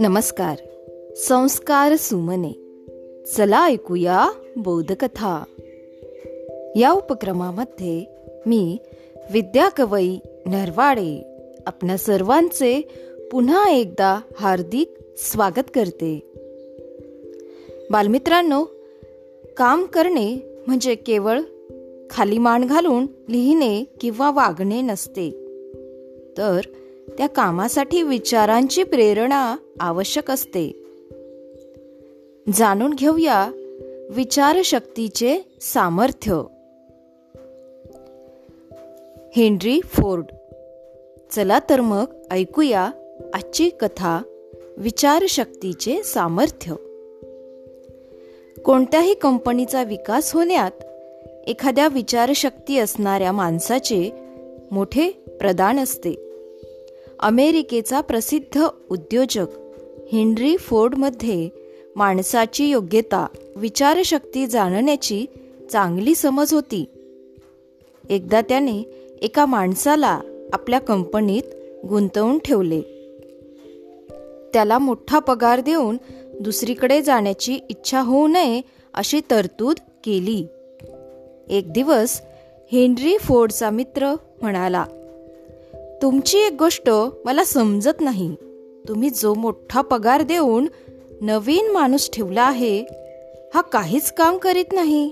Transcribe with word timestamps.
नमस्कार. 0.00 0.56
संस्कार 1.16 1.96
सुमने. 1.96 2.52
चला 3.36 3.66
ऐकूया 3.66 4.30
बोधकथा. 4.56 5.44
या 6.76 6.92
उपक्रमामध्ये 6.92 8.04
मी 8.46 8.78
विद्या 9.32 9.68
कवई 9.68 10.18
नरवाडे 10.46 11.24
आपल्या 11.66 11.98
सर्वांचे 11.98 12.88
पुन्हा 13.32 13.70
एकदा 13.70 14.20
हार्दिक 14.36 14.94
स्वागत 15.16 15.70
करते. 15.74 16.32
बालमित्रांनो 17.90 18.64
काम 19.56 19.84
करणे 19.84 20.58
म्हणजे 20.66 20.94
केवळ 20.94 21.40
खाली 22.10 22.38
मान 22.38 22.64
घालून 22.64 23.06
लिहिणे 23.28 23.84
किंवा 24.00 24.30
वागणे 24.30 24.80
नसते. 24.80 25.30
तर 26.38 26.60
त्या 27.18 27.26
कामासाठी 27.26 28.02
विचारांची 28.02 28.82
प्रेरणा 28.82 29.56
आवश्यक 29.80 30.30
असते. 30.30 30.84
जाणून 32.54 32.92
घेऊया 32.92 33.50
विचारशक्तीचे 34.10 35.38
सामर्थ्य. 35.60 36.42
Henry 39.36 39.80
Ford. 39.84 40.24
चला 41.30 41.58
तर 41.70 41.80
मग 41.80 42.04
ऐकूया 42.30 42.90
आजची 43.34 43.68
कथा 43.68 44.22
विचारशक्तीचे 44.76 46.02
सामर्थ्य. 46.02 46.74
कोणत्याही 48.64 49.14
कंपनीचा 49.14 49.82
विकास 49.82 50.34
होण्यात 50.34 50.84
एखाद्या 51.46 51.88
विचारशक्ती 51.88 52.78
असणाऱ्या 52.78 53.32
माणसाचे 53.32 54.10
मोठे 54.70 55.10
प्रदान 55.10 55.78
असते. 55.78 56.14
अमेरिकेचा 57.20 58.00
प्रसिद्ध 58.00 58.66
उद्योजक 58.90 59.46
हेनरी 60.12 60.56
फोर्डमध्ये 60.56 61.48
माणसाची 61.96 62.68
योग्यता 62.68 63.26
विचारशक्ती 63.56 64.46
जाणण्याची 64.46 65.26
चांगली 65.72 66.14
समज 66.14 66.54
होती. 66.54 66.84
एकदा 68.10 68.40
त्याने 68.40 68.82
एका 69.22 69.46
माणसाला 69.46 70.20
आपल्या 70.52 70.80
कंपनीत 70.80 71.42
गुंतवून 71.86 72.38
ठेवले. 72.38 72.80
त्याला 74.52 74.78
मोठा 74.78 75.18
पगार 75.18 75.60
देऊन 75.60 75.96
दुसरीकडे 76.40 77.02
जाण्याची 77.02 77.58
इच्छा 77.70 78.00
होऊ 78.00 78.26
नये 78.26 78.60
अशी 78.94 79.20
तरतूद 79.30 79.76
केली. 80.04 80.46
एक 81.48 81.72
दिवस 81.72 82.20
हेनरी 82.72 83.18
फोर्डचा 83.18 83.70
मित्र 83.70 84.14
म्हणाला 84.40 84.84
तुमची 86.02 86.38
एक 86.38 86.52
गोष्ट 86.58 86.90
मला 87.24 87.44
समजत 87.44 88.00
नाही. 88.00 88.34
तुम्ही 88.88 89.10
जो 89.10 89.34
मोठा 89.34 89.80
पगार 89.80 90.22
देऊन 90.22 90.68
नवीन 91.20 91.70
माणूस 91.70 92.10
ठेवला 92.10 92.42
आहे 92.42 92.84
हा 93.54 93.60
काहीच 93.60 94.12
काम 94.12 94.36
करीत 94.36 94.72
नाही. 94.72 95.10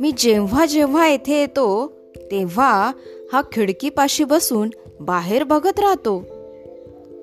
मी 0.00 0.12
जेव्हा 0.18 0.66
जेव्हा 0.66 1.08
येथे 1.08 1.40
येतो 1.40 1.92
तेव्हा 2.16 2.92
हा 3.32 3.42
खिडकीपाशी 3.52 4.24
बसून 4.24 4.70
बाहेर 5.00 5.44
बघत 5.44 5.80
राहतो. 5.80 6.24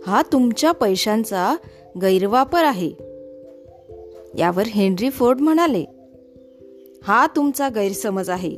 हा 0.07 0.21
तुमच्या 0.31 0.71
पैशांचा 0.71 1.55
गैरवापर 2.01 2.63
आहे. 2.63 2.91
यावर 4.37 4.63
हेनरी 4.63 5.09
फोर्ड 5.09 5.41
म्हणाले 5.41 5.85
हा 7.03 7.27
तुमचा 7.35 7.69
गैरसमज 7.69 8.29
आहे 8.29 8.55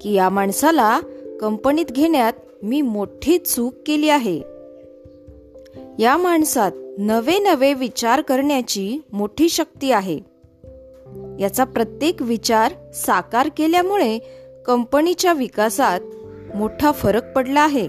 की 0.00 0.12
या 0.12 0.28
माणसाला 0.28 1.00
कंपनीत 1.40 1.86
घेण्यात 1.86 2.32
मी 2.62 2.80
मोठी 2.80 3.38
चूक 3.38 3.74
केली 3.86 4.08
आहे. 4.08 4.40
या 5.98 6.16
माणसात 6.16 6.72
नवे 6.98 7.38
नवे 7.38 7.74
विचार 7.74 8.20
करण्याची 8.20 8.98
मोठी 9.12 9.48
शक्ती 9.48 9.92
आहे. 9.92 10.18
याचा 11.40 11.64
प्रत्येक 11.64 12.22
विचार 12.22 12.72
साकार 12.92 13.48
केल्यामुळे 13.56 14.18
कंपनीच्या 14.66 15.32
विकासात 15.32 16.00
मोठा 16.56 16.92
फरक 16.92 17.32
पडला 17.32 17.60
आहे. 17.60 17.88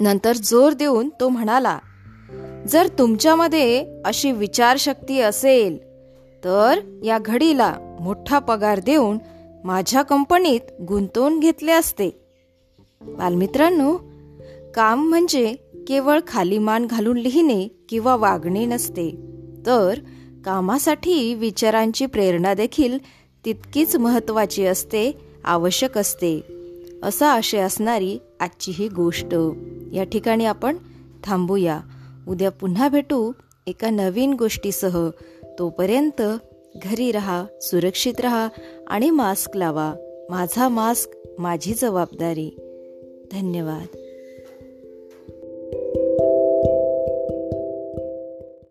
नंतर 0.00 0.32
जोर 0.32 0.72
देऊन 0.72 1.08
तो 1.20 1.28
म्हणाला 1.28 1.78
जर 2.68 2.88
तुमच्यामध्ये 2.98 3.86
अशी 4.04 4.32
विचारशक्ती 4.32 5.20
असेल 5.20 5.89
तर 6.44 6.80
या 7.04 7.18
घडीला 7.18 7.74
मोठा 8.00 8.38
पगार 8.38 8.80
देऊन 8.80 9.18
माझ्या 9.64 10.02
कंपनीत 10.02 10.60
गुंतवून 10.88 11.40
घेतले 11.40 11.72
असते. 11.72 12.10
बालमित्रांनो 13.00 13.96
काम 14.74 15.08
म्हणजे 15.08 15.54
केवळ 15.88 16.20
खाली 16.26 16.58
मान 16.58 16.86
घालून 16.86 17.16
लिहिणे 17.16 17.68
किंवा 17.88 18.16
वागणे 18.16 18.66
नसते 18.66 19.10
तर 19.66 19.98
कामासाठी 20.44 21.34
विचारांची 21.34 22.06
प्रेरणा 22.06 22.54
देखील 22.54 22.98
तितकीच 23.44 23.96
महत्वाची 23.96 24.66
असते 24.66 25.18
आवश्यक 25.44 25.98
असते 25.98 26.40
असा 27.02 27.28
आशय 27.28 27.58
असणारी 27.58 28.18
आजची 28.40 28.72
ही 28.74 28.88
गोष्ट. 28.88 29.34
या 29.92 30.04
ठिकाणी 30.04 30.44
आपण 30.44 30.76
थांबूया. 31.24 31.80
उद्या 32.28 32.50
पुन्हा 32.50 32.88
भेटू 32.88 33.32
एका 33.66 33.90
नवीन 33.90 34.34
गोष्टीसह. 34.34 35.08
तोपर्यंत 35.60 36.22
घरी 36.76 37.12
रहा 37.12 37.44
सुरक्षित 37.60 38.20
रहा 38.20 38.48
आणि 38.86 39.10
मास्क 39.10 39.56
लावा. 39.56 39.94
माझा 40.30 40.68
मास्क 40.68 41.10
माझी 41.38 41.74
जबाबदारी. 41.74 42.50
धन्यवाद. 43.32 43.99